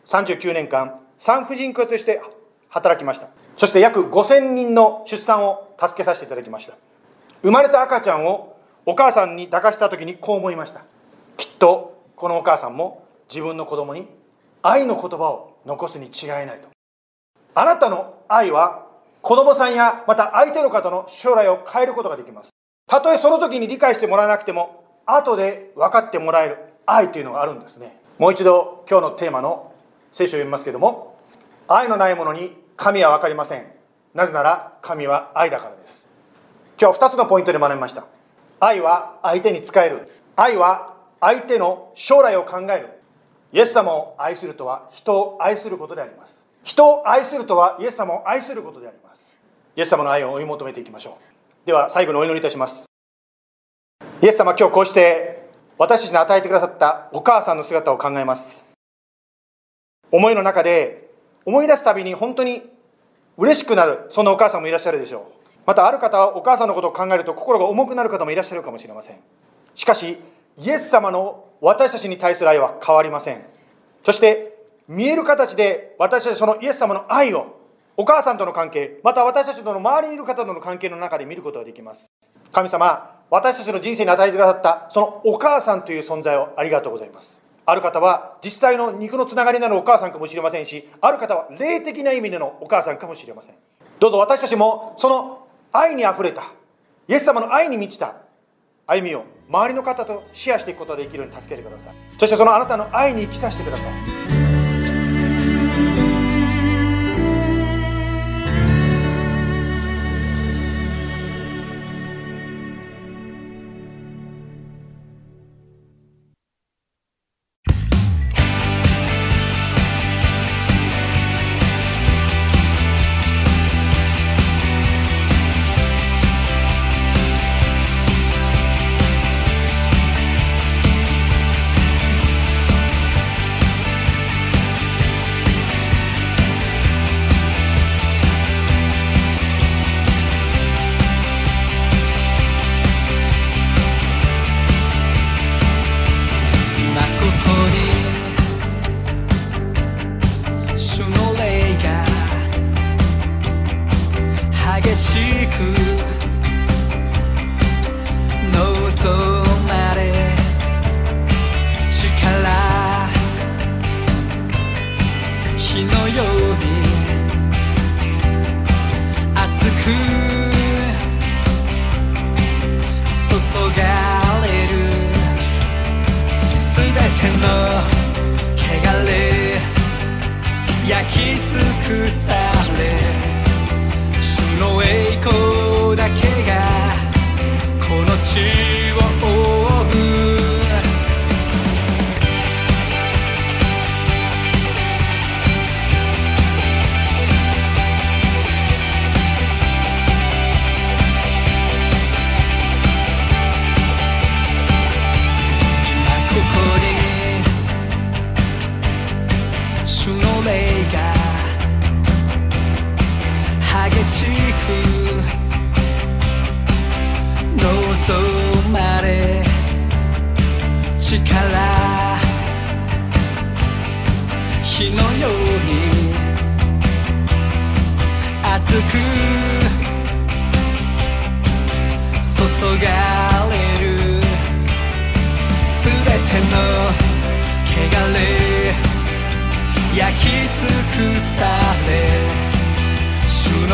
[0.07, 2.21] 39年間産婦人科として
[2.67, 3.29] 働きました。
[3.55, 6.73] そして約5000人の出産を助けさせていただきました。
[7.43, 10.81] 生まれた赤ちゃんをお母さんに抱かした時にこう思いました。
[11.37, 14.09] きっとこのお母さんも自分の子供に
[14.63, 16.67] 愛の言葉を残すに違いないと。
[17.55, 18.85] あなたの愛は
[19.21, 22.49] 子供さんやまた相手の方の将来を変えることができます。
[22.85, 27.97] たとえその時に理解してもらわなくても後で分かってもらえる愛というのがあるんですね。
[28.19, 29.71] もう一度今日のテーマの
[30.11, 31.12] 聖書を読みますけども
[31.75, 33.65] 愛のないものに神は分かりません。
[34.13, 36.07] なぜなら神は愛だからです。
[36.79, 38.05] 今日は2つのポイントで学びました。
[38.59, 40.07] 愛は相手に仕える。
[40.35, 42.89] 愛は相手の将来を考える。
[43.53, 46.45] イエス様を愛するとは人を愛することであります。
[46.63, 49.35] 人を愛するとはイエス様を愛することであります。
[49.75, 51.17] イエス様の愛を追い求めていきましょ
[51.63, 51.65] う。
[51.65, 52.85] では最後のお祈りいたします。
[54.21, 58.63] イエス様今日こうして私たちに与えてくださったお母さんの姿を考えます。
[60.11, 61.03] 思いの中で
[61.45, 62.63] 思い出すたびに本当に
[63.37, 65.43] 嬉しくなるそんなお母さんもいらっしゃるでしょう。
[65.65, 69.17] またある方はお母さんのことを考えると心が重くなる方もいらっしゃるかもしれません。
[69.75, 70.19] しかし
[70.57, 73.41] イエス様の私たちに対する愛は変わりません。
[74.05, 77.59] そして見える形で私たちそのイエス様の愛を
[77.95, 82.11] お母さんとの関係また私たちとの周りにいる方との関係の中で見ることができます。
[82.51, 87.42] 神様私たちの人生に与えてくださったそのお母さんという存在をありがとうございます。
[87.65, 93.55] ある方は実際の肉のつながりなのお母さんかもしれませんしある方は霊的な意味でのお母さんかもしれません。
[93.99, 96.51] どうぞ私たちもその愛にあふれた
[97.07, 98.15] イエス様の愛に満ちた
[98.85, 101.93] 歩みを周りの方とシェアしていくことができるように助けてください。
[102.17, 104.12] そしてそのあなたの愛に生きさせてください。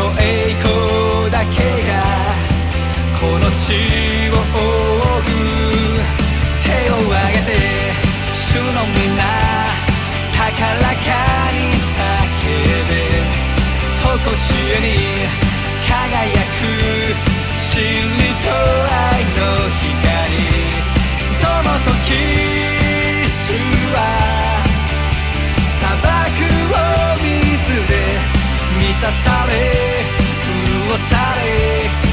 [0.00, 1.92] の栄光だけが
[3.20, 3.76] この地
[4.30, 5.28] を覆う
[6.64, 7.52] 手を挙げて
[8.32, 9.20] 主の皆
[10.32, 11.08] 高らか
[11.52, 12.00] に叫
[12.88, 12.90] べ。
[14.00, 14.88] とこしえに
[15.86, 15.92] 輝
[16.56, 16.60] く
[17.58, 17.68] 真
[18.16, 18.48] 理と
[18.88, 19.42] 愛の
[19.80, 20.40] 光。
[21.40, 22.59] その時
[29.08, 30.04] され
[30.88, 32.09] 潤され。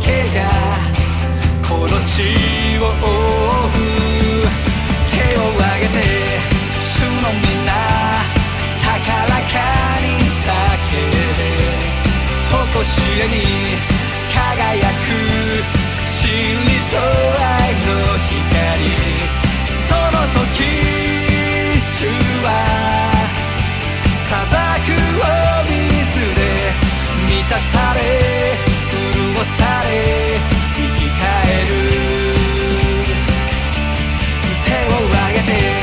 [0.00, 0.40] けが
[1.68, 2.22] この地
[2.78, 3.14] を覆
[3.68, 3.80] う
[5.10, 5.98] 手を挙げて
[6.80, 7.68] 主の皆
[8.80, 8.88] 高
[9.26, 9.60] らか
[10.00, 10.08] に
[10.42, 10.50] 叫
[11.36, 11.40] べ
[12.48, 13.34] とこしえに
[14.32, 15.12] 輝く
[16.04, 16.18] 真
[16.64, 18.88] 理と愛の光
[19.88, 20.64] その時
[21.80, 22.06] 主
[22.44, 22.48] は。
[24.30, 25.24] 砂漠を
[25.64, 26.38] 水で
[27.26, 28.69] 満たされ。
[29.44, 30.38] され
[30.76, 31.20] 生き返
[31.66, 31.72] る。
[34.64, 35.79] 手を挙げて。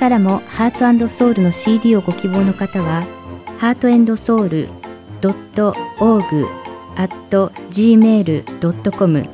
[0.00, 3.02] からもハートソウルの CD をご希望の方は、
[3.58, 4.70] ハートソウル
[5.20, 6.48] .org
[6.96, 7.14] at
[7.70, 9.28] gmail.com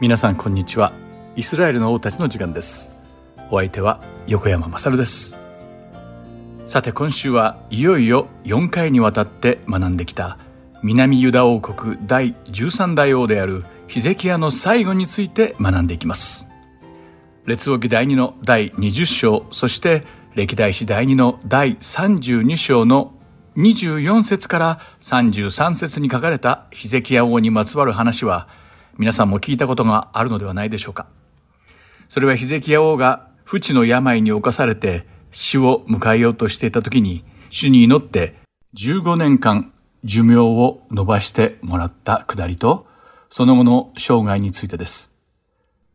[0.00, 0.92] 皆さんこんにちは。
[1.36, 2.94] イスラエルの王たちの時間です。
[3.50, 5.37] お相手は横山勝です。
[6.68, 10.36] さて今週はいよいよ4回にわたって学んできた
[10.82, 16.50] 南ユダ王国第13代王であるヒゼキヤの最後について学んでいきます
[17.46, 20.04] 列王記第2の第20章そして
[20.34, 23.14] 歴代史第2の第32章の
[23.56, 28.46] 24節から33節に書かれたヒゼキヤ王にまつわる話は
[28.98, 31.06] 皆さんも聞いたことがあるのではないでしょうか。
[32.10, 38.36] それはヒゼキヤ王が不治の病に侵されて死を迎えようとしていた時に主に祈って
[38.74, 39.72] 15年間
[40.04, 42.86] 寿命を伸ばしてもらったくだりと
[43.30, 45.14] その後の生涯についてです。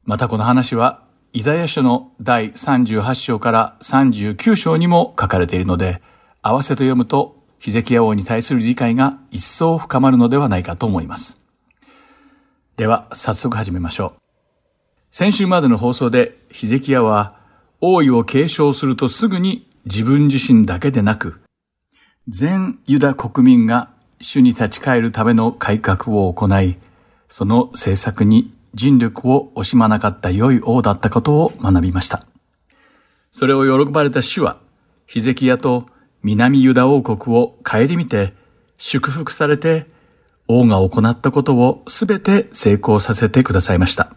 [0.06, 1.04] またこの話は
[1.36, 6.00] イザヤ書の第38章から39章にも書かれているので、
[6.44, 11.42] 合わせて読むと、ヒゼキヤ王に対する理解が一層深まるのではないかと思います。
[12.78, 14.22] では、早速始めましょう。
[15.10, 17.36] 先週までの放送で、ヒゼキヤは、
[17.86, 21.42] 王位を継承するとすぐに自分自身だけでなく、
[22.30, 23.90] 全ユダ国民が
[24.22, 26.78] 主に立ち返るための改革を行い、
[27.28, 32.26] その政策に尽力を惜しまなかった良い王だったことを学びました。
[33.32, 34.60] それを喜ばれた主は、
[35.06, 35.86] ヒゼキヤと
[36.22, 38.32] 南ユダ王国を顧みて、
[38.78, 39.88] 祝福されて、
[40.48, 44.16] 王が行ったことをすべて成功させてくださいました。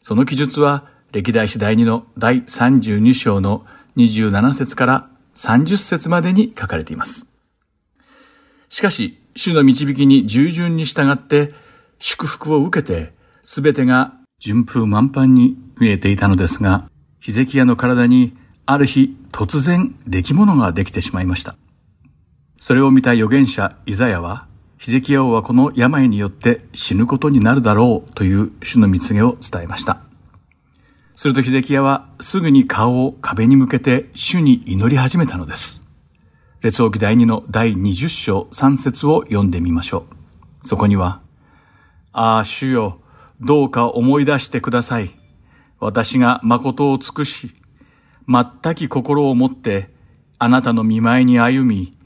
[0.00, 3.64] その記述は、歴代史第2の第32章の
[3.96, 7.28] 27節から30節までに書かれています。
[8.68, 11.54] しかし、主の導きに従順に従って
[11.98, 16.90] 祝福を受けてすべてが順風満帆に見えていたのですが、
[17.20, 18.36] ヒゼキヤの体に
[18.66, 21.56] ある日突然出来物ができてしまいました。
[22.58, 24.46] それを見た預言者イザヤは、
[24.76, 30.07] ヒゼキヤ王はこの病によって死ぬことになるだろうという主の蜜げを伝えました。
[31.18, 35.82] するとヒゼキヤはすぐに顔を壁に向けて主に祈り始めたのです。
[36.60, 40.06] 列王記第2の第20章3節を読んでみましょ
[40.62, 40.64] う。
[40.64, 41.20] そこには、
[42.12, 43.00] ああ、主よ、
[43.40, 45.10] どうか思い出してください。
[45.80, 47.52] 私が誠を尽くし、
[48.28, 49.90] 全き心を持って、
[50.38, 51.98] あなたの見舞いに歩み、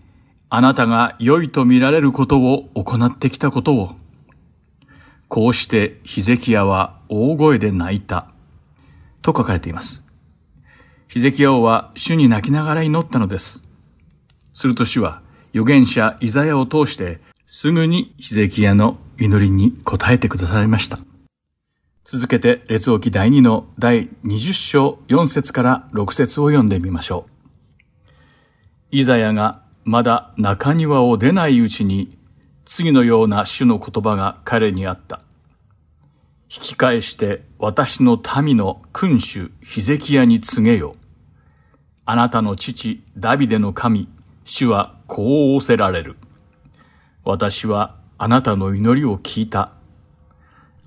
[0.49, 3.91] あなたが良いと見られることを行ってきたことを。
[5.29, 8.32] こうしてヒゼキヤは大声で泣いた。
[9.23, 10.05] と書かれています。
[11.09, 13.65] ヒゼキヤ王は主に泣きながら祈ったのです。
[14.55, 15.23] すると主は
[15.55, 20.99] 預言者イザヤを通してすぐにヒゼキヤの祈りに応えてくださいました。
[22.05, 28.11] 続けて、列王記第2の第20章4節から6節を読んでみましょう。
[28.91, 32.19] イザヤがまだ中庭を出ないうちに、
[32.65, 35.21] 次のような主の言葉が彼にあった。
[36.55, 40.95] 引き返して私の民の君主ヒゼキヤに告げよ。
[42.05, 44.07] あなたの父ダビデの神、
[44.45, 46.17] 主はこう仰せられる。
[47.25, 49.73] 私はあなたの祈りを聞いた。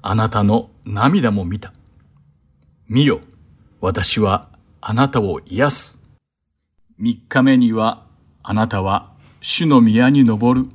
[0.03, 1.73] あなたの涙も見た。
[2.87, 3.21] 見よ、
[3.81, 4.49] 私は
[4.81, 5.99] あなたを癒す。
[6.99, 8.05] 三日目には
[8.43, 9.11] あなたは
[9.41, 10.69] 主の宮に登る。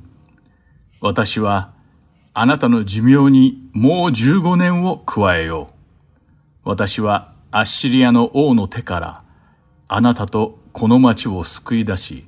[0.99, 1.71] 私は
[2.33, 5.73] あなたの寿命にもう十五年を加えよう。
[6.63, 9.23] 私はアッシリアの王の手から
[9.87, 12.25] あなたとこの町を救い出し、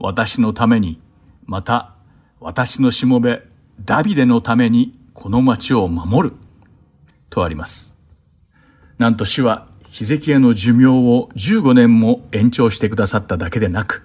[0.00, 1.00] 私のために、
[1.46, 1.94] また
[2.40, 3.42] 私のしもべ
[3.80, 6.36] ダビデのためにこの町を守る。
[7.30, 7.94] とあります。
[8.98, 14.02] なんと主はヒゼキヤの寿命を15年も延長してくださっただけでなく、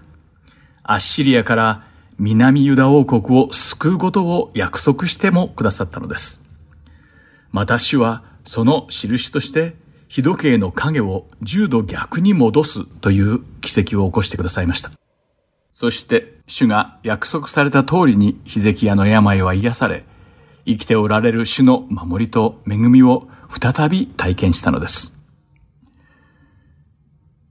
[0.83, 1.83] アッシリアから
[2.19, 6.46] 南ユダ王国を救うことを約束してもくださったのです。
[7.57, 9.73] また主はその印として
[10.07, 14.91] 日時計の影を10度逆に戻すという奇跡を起こしてくださいました。
[15.71, 20.03] そして主が約束された通りにヒゼキヤの病は癒され、
[20.67, 25.15] 生きておられる主の守りと恵みを再び体験したのです。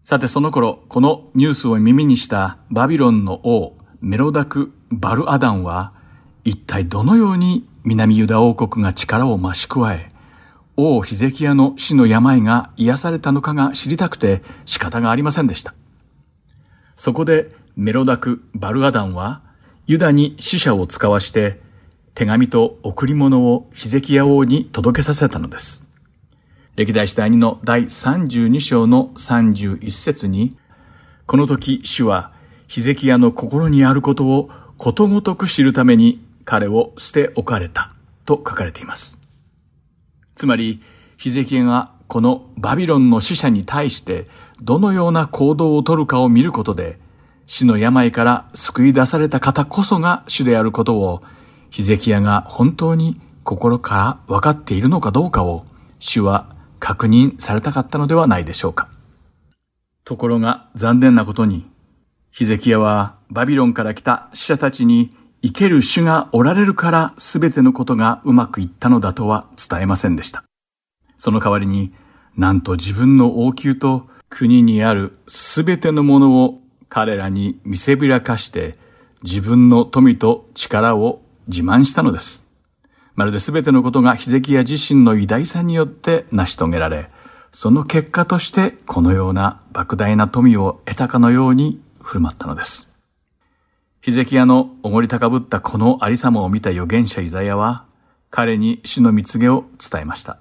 [0.04, 5.94] さてその頃、このニュースを耳にしたバビロンの王メロダク・バルアダンは
[6.44, 10.09] 一体どのように南ユダ王国が力を増し加え、
[10.76, 15.72] 王ヒゼキヤの死の病が癒されたのかが知りたくて仕方がありませんでした。
[16.97, 19.41] そこでメロダク・バルアダンは
[19.87, 21.61] ユダに死者を使わして
[22.14, 25.87] 手紙と贈り物をヒゼキヤ王に届けさせたのです。
[26.74, 30.57] 歴代史第2の第32章の31節に、
[31.26, 32.32] この時主は
[32.66, 37.90] ヒゼキヤの心にあることをことごとく知るために彼を捨て置かれた
[38.24, 39.20] と書かれています。
[40.34, 40.80] つまり、
[41.18, 44.28] ヒゼキヤがこのバビロンの死者に対して
[44.62, 46.99] どのような行動をとるかを見ることで、
[47.47, 51.22] 死の病から救い出された方こそが主であることを
[51.70, 55.64] ヒゼキヤが本当に心から分かっているのかどうかを
[55.99, 58.88] 主は確認されたかったのではないでしょうか。
[60.05, 61.66] ところが残念なことに、
[62.30, 65.11] ヒゼキヤはバビロンから来た死者たちに
[65.47, 70.42] 生ける主がおられるから全てのことがうまくいったのだとは伝えませんでした。
[71.18, 71.92] その代わりに、
[72.36, 78.76] なんと自分の王宮と国にある全てのものを彼らに見せびらかして
[79.22, 82.49] 自分の富と力を自慢したのです。
[83.14, 87.09] まるで全てのことがヒゼキヤ自身の偉大さによって成し遂げられ、
[87.53, 92.95] その結果としてこのような莫大な富を得たかのように振る舞ったのです。
[94.07, 97.86] ヒゼキヤのおごり高ぶったこのありさまを見た預言者イザヤは、
[98.30, 100.38] 彼に主の蜜げを伝えました。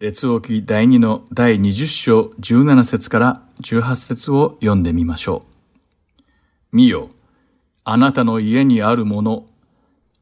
[0.00, 5.44] 列王記第2の第20章17節から18節を読んでみましょ
[6.20, 6.76] う。
[6.76, 7.08] 見よ、
[7.84, 9.46] あなたの家にあるもの、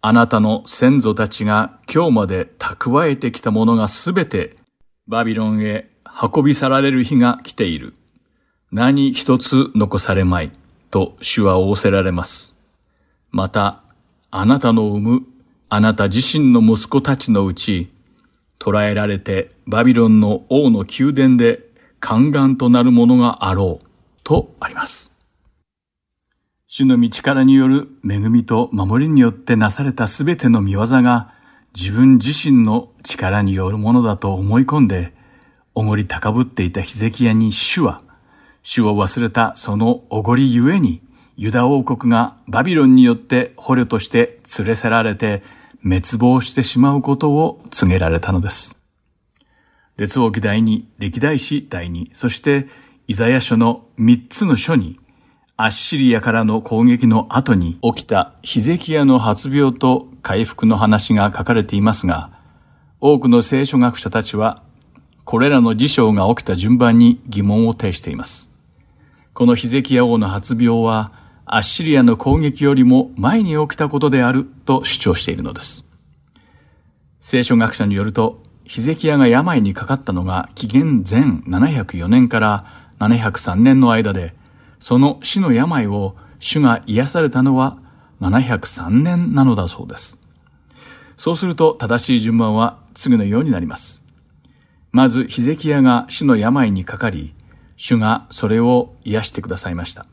[0.01, 4.55] あなたの先祖たちが今日まで蓄えてきたものがすべて
[5.09, 5.91] バビロンへ
[6.33, 7.95] 運び去られる日が来ている。
[8.71, 10.53] 何一つ残されまい。
[10.91, 12.57] と主は仰せられます。
[13.31, 13.83] また、
[14.31, 15.27] あなたの産む
[15.69, 17.91] あなた自身の息子たちのうち、
[18.59, 21.69] 捕らえられてバビロンの王の宮殿で
[22.01, 23.87] 宦官となるものがあろう、
[24.23, 25.13] とあります。
[26.69, 31.33] 主の道からによる恵みと守りによってなされたすべての見業が
[31.75, 35.15] 自分自身の力によるものだと思い込んで、
[35.75, 38.03] おごり高ぶっていたヒゼキヤに主は、
[38.69, 41.01] 主を忘れたそのおごりゆえに、
[41.37, 45.45] ユダ王国がバビロンによって捕虜として連れ去られて
[45.85, 48.77] 滅亡してしまうことを告げられたのです。
[49.97, 52.67] 列王記第2、歴代史第2、そして
[53.07, 54.99] イザヤ書の3つの書に
[55.57, 62.33] アッシリアからの攻撃の後に起きたヒゼキヤの発病と回復の話が書かれていますが、
[62.99, 64.65] 多くの聖書学者たちは、
[65.23, 68.56] これらの事象が起きた順番に疑問を呈しています。
[69.37, 71.13] このヒゼキヤ王の発病は、
[71.45, 75.87] アッシリアの攻撃よりも前に起きたことであると主張しているのです。
[77.21, 82.65] 聖書学者によると、ヒゼキヤが病にかかったのが紀元前704年から
[82.99, 84.33] 703年の間で、
[84.81, 87.77] その死の病を主が癒されたのは
[88.23, 90.19] 703年なのだそうです。
[91.19, 94.03] そうすると正しい順番は次のようになります。
[94.93, 97.35] まず、ヒゼキヤが死の病にかかり、
[97.77, 100.07] 主がそれを癒してくださいました。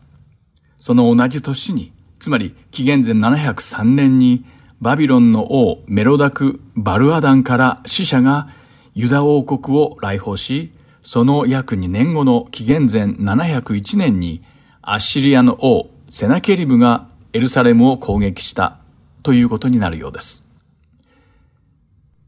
[0.77, 4.45] その同じ年に、つまり紀元前703年に
[4.81, 8.49] バビロンの王メロダク・バルアダンから死者が
[8.93, 14.43] ユダ王国を来訪し、その約2年後の紀元前701年に
[14.81, 18.77] アッシリアの王セナケリブがエルサレムを攻撃した
[19.23, 20.42] ということになるようです。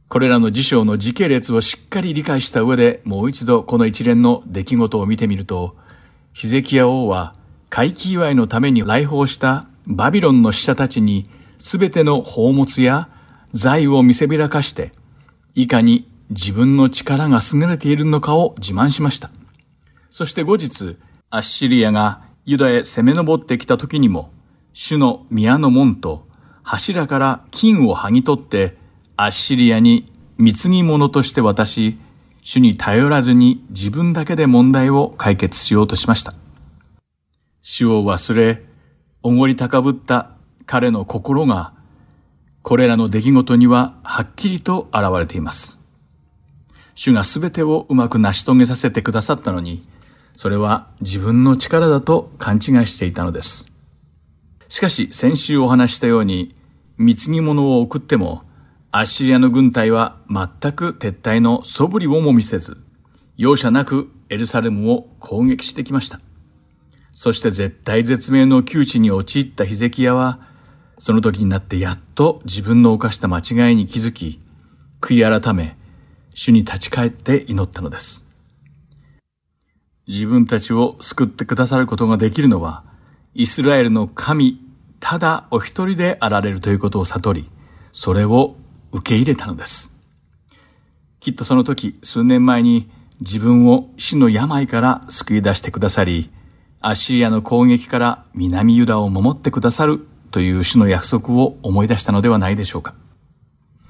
[0.07, 5.75] これらの事象の時系列をしっかり理解した上でもう一度この一連の出来事を見てみると、
[6.33, 7.33] ヒゼキヤ王は
[7.69, 11.25] 回帰祝いのために来訪したバビロンの死者たちに
[11.57, 13.09] すべての宝物や
[13.51, 14.91] 財を見せびらかして、
[15.55, 19.31] いかに自分の力が優れているのかを自慢しました。
[20.09, 20.97] そして後日、
[21.29, 24.31] アッシリアがユダへ攻め上ってきた時にも、
[24.73, 26.27] 主の宮の門と
[26.63, 28.77] 柱から金を剥ぎ取って、
[29.17, 31.97] アッシリアに貢ぎ物として渡し、
[32.41, 36.33] 主に頼らずに自分だけで問題を解決しようとしました。
[37.61, 38.63] 主を忘れ、
[39.23, 40.31] おごり高ぶった
[40.65, 41.73] 彼の心が、
[42.61, 45.79] これらの出来事にははっきりと現れています。
[46.93, 49.83] 主が全てをうまく成し遂げさせてくださったのに、
[50.35, 53.71] それは自分の力だと勘違いしていたのです。
[54.67, 56.53] しかし先週お話したように、
[56.97, 58.43] 貢ぎ物を送っても、
[58.97, 62.77] アッシリアの軍隊は全く撤退の素振りをも見せず、
[63.35, 66.21] 容赦なくエルサレムを攻撃してきました。
[67.11, 70.39] そして絶対絶命の窮地に陥ったヒゼキヤは、
[70.97, 74.39] その時になってやっと自分の犯した間違いに気づき、
[75.01, 75.75] 悔い改め、
[76.33, 78.25] 主に立ち返って祈ったのです。
[80.07, 82.85] 自分たちを救ってくださることができるのは、
[83.33, 84.61] イスラエルの神、
[85.01, 87.49] ただお一人であられるということを悟り、
[87.91, 88.55] それを
[88.95, 89.93] 受け入れたのです。
[91.19, 92.89] きっとその時、数年前に
[93.19, 96.31] 自分を死の病から救い出してくださり、
[96.79, 102.93] アッシリアの攻撃から南ユダを守ってくださるという主の約束を思い出したのではないでしょうか。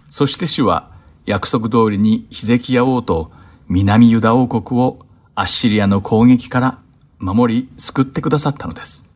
[0.09, 0.91] そして主は
[1.25, 3.31] 約束通りにヒゼキヤ王と
[3.67, 6.79] 南ユダ王国をアッシリアの攻撃から
[7.19, 9.07] 守り救ってくださったのです。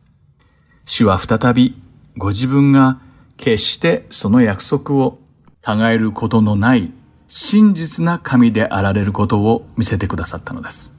[0.86, 1.80] 主は再び
[2.16, 3.00] ご自分が
[3.36, 5.19] 決してその約束を
[5.66, 6.92] 違えることのない
[7.28, 10.96] 真実な神であられることを見せてくださったのです。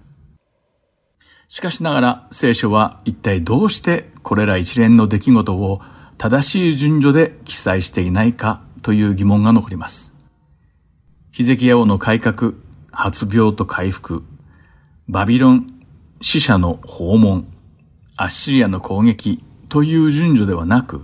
[1.47, 5.81] しかしながら聖書は一体どうしてこれら一連の出来事を
[6.17, 10.13] 正しい順序で記載していないかという疑問が残ります。
[11.31, 12.53] ヒゼキヤ王の改革、
[12.91, 14.23] 発病と回復、
[15.09, 15.81] バビロン
[16.21, 17.47] 死者の訪問、
[18.15, 21.03] アッシリアの攻撃という順序ではなく、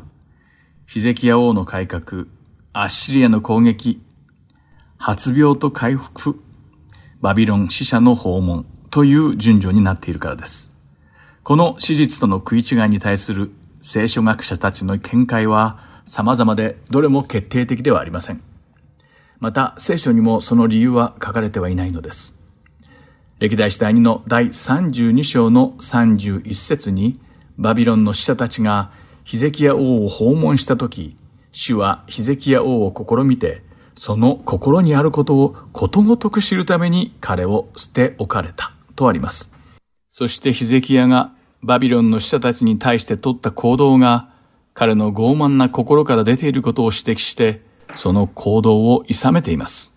[0.86, 2.26] ヒゼキヤ王の改革、
[2.80, 4.04] アッシリアの攻撃、
[5.00, 6.40] 発病と回復、
[7.22, 10.72] バビロン死者の訪問という順序になっているからです。
[11.42, 13.50] この史実との食い違いに対する
[13.82, 18.44] 聖書学者たちの見解は様々でどれも決定的ではありません。
[19.40, 22.38] また聖書にもその理由は書かれてはいないのです。
[23.40, 27.20] 歴代史第2の第32章の31節に
[27.58, 28.92] バビロンの死者たちが
[29.24, 31.18] ヒゼキヤ王を訪問したとき、
[31.52, 33.64] 主はヒゼキヤ王を試みて
[33.96, 39.52] その心にあることをことごとく知るために彼を捨て置かれたとあります。
[40.10, 41.32] そしてヒゼキヤが
[41.64, 44.30] バビロンの使者たちに対して取った行動が
[44.74, 47.62] 彼の傲慢な心から出ていることを指摘して
[47.96, 49.96] その行動を諌めています。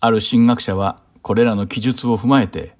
[0.00, 2.74] ある神学者はこれらの記述を踏まえて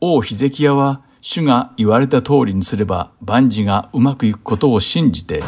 [0.00, 5.42] 王ヒゼキヤは主が言われた通りにすれば万事がうまくいくことを信じて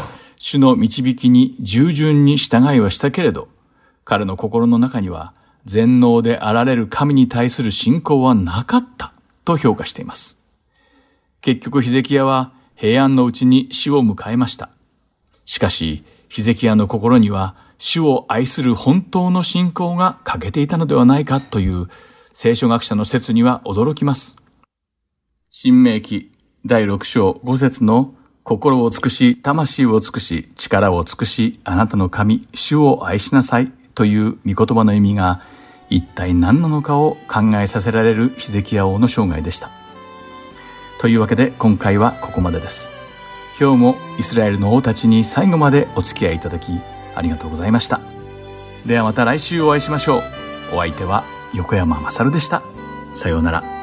[0.45, 3.47] 主の導きに従順に従いはしたけれど
[4.03, 5.33] 彼の心の中には
[5.63, 9.13] 全能であられる神に対する信仰はなかった
[9.45, 10.41] と評価しています。
[11.39, 14.69] 結局ヒゼキヤは平安のうちに死を迎えました。
[15.45, 21.87] しかし、ヒゼキヤの心には主を愛する本当の信仰が欠けていたのではないかという
[22.33, 24.35] 聖書学者の説には驚きます。
[25.49, 26.33] 新明記
[26.65, 28.13] 第6章5節の
[28.43, 35.41] 心を尽くし、魂を尽くし、力を尽くし、あなたの神、主を愛しなさいという御言葉の意味が
[35.89, 39.69] 一体何なのかを考えさせられるヒゼキヤ王の生涯でした。
[40.99, 42.93] というわけで今回はここまでです。
[43.59, 46.71] 今日もイスラエルの王たちに最後までお付き合いいただき
[47.15, 48.01] ありがとうございました。
[48.85, 50.23] ではまた来週お会いしましょう。
[50.73, 51.23] お相手は
[51.53, 52.63] 横山まさるでした。
[53.15, 53.82] さようなら。